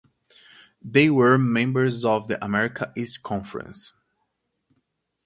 [0.81, 3.93] They were members of the America East Conference.